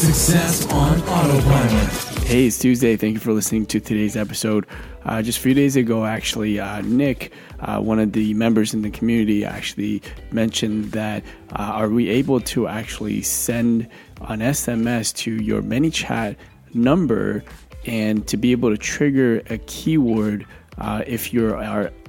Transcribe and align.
Success 0.00 0.66
on 0.72 0.98
Autopilot. 1.02 1.88
Hey, 2.24 2.46
it's 2.46 2.58
Tuesday. 2.58 2.96
Thank 2.96 3.12
you 3.12 3.20
for 3.20 3.34
listening 3.34 3.66
to 3.66 3.80
today's 3.80 4.16
episode. 4.16 4.64
Uh, 5.04 5.20
just 5.20 5.40
a 5.40 5.42
few 5.42 5.52
days 5.52 5.76
ago, 5.76 6.06
actually, 6.06 6.58
uh, 6.58 6.80
Nick, 6.80 7.34
uh, 7.58 7.80
one 7.80 7.98
of 7.98 8.12
the 8.12 8.32
members 8.32 8.72
in 8.72 8.80
the 8.80 8.88
community, 8.88 9.44
actually 9.44 10.00
mentioned 10.32 10.92
that 10.92 11.22
uh, 11.52 11.64
are 11.64 11.90
we 11.90 12.08
able 12.08 12.40
to 12.40 12.66
actually 12.66 13.20
send 13.20 13.90
an 14.22 14.40
SMS 14.40 15.14
to 15.16 15.34
your 15.34 15.60
ManyChat 15.60 16.34
number 16.72 17.44
and 17.84 18.26
to 18.26 18.38
be 18.38 18.52
able 18.52 18.70
to 18.70 18.78
trigger 18.78 19.42
a 19.50 19.58
keyword 19.58 20.46
uh, 20.78 21.02
if 21.06 21.32
you're 21.32 21.54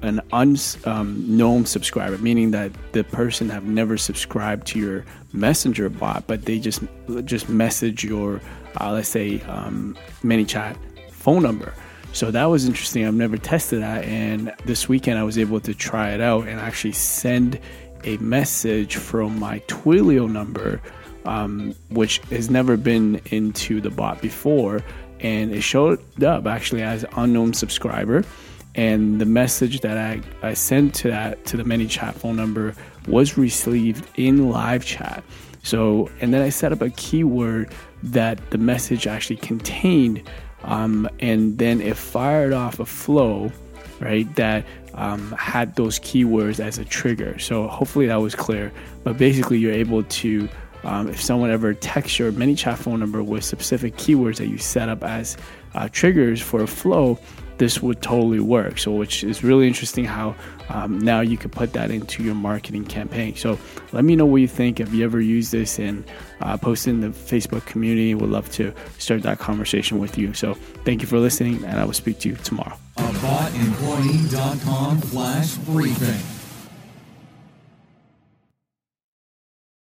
an 0.02 0.22
unknown 0.32 1.58
um, 1.58 1.66
subscriber, 1.66 2.18
meaning 2.18 2.52
that 2.52 2.72
the 2.94 3.04
person 3.04 3.50
have 3.50 3.66
never 3.66 3.98
subscribed 3.98 4.68
to 4.68 4.80
your 4.80 5.06
messenger 5.34 5.90
bot, 5.90 6.26
but 6.28 6.46
they 6.46 6.60
just 6.60 6.82
just 7.26 7.50
message 7.50 8.04
your 8.04 8.42
uh, 8.80 8.92
let's 8.92 9.10
say 9.10 9.42
um, 9.42 9.98
ManyChat 10.24 10.78
phone 11.10 11.44
number. 11.44 11.74
So 12.14 12.30
that 12.32 12.46
was 12.46 12.66
interesting. 12.66 13.06
I've 13.06 13.14
never 13.14 13.38
tested 13.38 13.82
that, 13.82 14.04
and 14.06 14.54
this 14.66 14.90
weekend 14.90 15.18
I 15.18 15.24
was 15.24 15.38
able 15.38 15.60
to 15.62 15.74
try 15.74 16.12
it 16.12 16.22
out 16.22 16.48
and 16.48 16.60
actually 16.60 16.94
send 16.94 17.60
a 18.04 18.18
message 18.18 18.96
from 18.96 19.40
my 19.40 19.60
Twilio 19.68 20.30
number, 20.30 20.82
um, 21.26 21.74
which 21.90 22.18
has 22.30 22.50
never 22.50 22.76
been 22.76 23.22
into 23.28 23.80
the 23.80 23.90
bot 23.90 24.22
before, 24.22 24.82
and 25.20 25.54
it 25.54 25.62
showed 25.62 26.00
up 26.24 26.48
actually 26.48 26.82
as 26.82 27.06
unknown 27.16 27.54
subscriber 27.54 28.24
and 28.76 29.20
the 29.20 29.26
message 29.26 29.82
that 29.82 29.98
I, 29.98 30.22
I 30.42 30.54
sent 30.54 30.96
to 30.96 31.10
that 31.10 31.46
to 31.46 31.58
the 31.58 31.64
ManyChat 31.64 32.14
phone 32.14 32.36
number 32.36 32.74
was 33.08 33.38
received 33.38 34.08
in 34.16 34.50
live 34.50 34.86
chat. 34.86 35.24
So, 35.64 36.10
and 36.22 36.34
then 36.34 36.42
I 36.42 36.50
set 36.50 36.72
up 36.72 36.82
a 36.82 36.90
keyword 36.92 37.72
that 38.04 38.50
the 38.50 38.58
message 38.58 39.06
actually 39.08 39.38
contained, 39.38 40.28
um, 40.64 41.08
and 41.20 41.58
then 41.58 41.82
it 41.82 41.98
fired 41.98 42.54
off 42.54 42.80
a 42.80 42.86
flow, 42.86 43.52
right? 44.00 44.34
That 44.36 44.66
um, 44.94 45.32
had 45.34 45.76
those 45.76 46.00
keywords 46.00 46.60
as 46.60 46.78
a 46.78 46.86
trigger. 46.86 47.38
So 47.40 47.68
hopefully 47.68 48.08
that 48.08 48.22
was 48.22 48.34
clear. 48.34 48.72
But 49.04 49.18
basically, 49.18 49.60
you're 49.60 49.74
able 49.74 50.04
to 50.04 50.50
um, 50.84 51.10
if 51.10 51.22
someone 51.22 51.52
ever 51.52 51.74
texts 51.74 52.18
your 52.18 52.32
ManyChat 52.32 52.78
phone 52.78 53.00
number 53.00 53.22
with 53.22 53.44
specific 53.44 53.96
keywords 53.98 54.38
that 54.38 54.48
you 54.48 54.58
set 54.58 54.90
up 54.90 55.04
as 55.04 55.38
uh, 55.76 55.88
triggers 55.92 56.42
for 56.42 56.64
a 56.64 56.68
flow, 56.68 57.20
this 57.62 57.80
would 57.80 58.02
totally 58.02 58.40
work. 58.40 58.80
So, 58.80 58.92
which 58.92 59.24
is 59.24 59.44
really 59.44 59.68
interesting 59.68 60.04
how 60.04 60.34
um, 60.70 60.98
now 60.98 61.22
you 61.22 61.38
can 61.38 61.52
put 61.52 61.74
that 61.74 61.92
into 61.92 62.24
your 62.24 62.34
marketing 62.34 62.86
campaign. 62.86 63.36
So, 63.36 63.60
let 63.92 64.04
me 64.04 64.16
know 64.16 64.26
what 64.26 64.38
you 64.38 64.48
think. 64.48 64.80
Have 64.80 64.96
you 64.96 65.06
ever 65.06 65.22
used 65.22 65.52
this 65.52 65.78
and 65.78 66.04
uh, 66.40 66.58
post 66.58 66.88
in 66.88 67.02
the 67.02 67.10
Facebook 67.10 67.64
community? 67.68 68.16
Would 68.16 68.32
love 68.32 68.52
to 68.54 68.74
start 68.98 69.22
that 69.22 69.38
conversation 69.38 70.00
with 70.00 70.18
you. 70.18 70.34
So, 70.34 70.56
thank 70.86 71.04
you 71.04 71.08
for 71.08 71.20
listening, 71.20 71.64
and 71.64 71.80
I 71.80 71.86
will 71.86 71.94
speak 71.94 72.18
to 72.22 72.30
you 72.30 72.36
tomorrow. 72.38 72.76
AboutEmployee.com 72.98 75.02
slash 75.04 75.54
briefing. 75.58 76.31